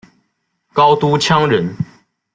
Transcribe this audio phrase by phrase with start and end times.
[0.73, 1.75] 高阇羌人。